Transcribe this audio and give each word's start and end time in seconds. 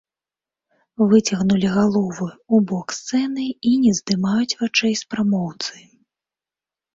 Выцягнулі 1.09 1.69
галовы 1.75 2.27
ў 2.29 2.57
бок 2.71 2.87
сцэны 3.01 3.45
і 3.73 3.75
не 3.83 3.91
здымаюць 3.99 4.57
вачэй 4.63 4.93
з 5.03 5.13
прамоўцы. 5.13 5.75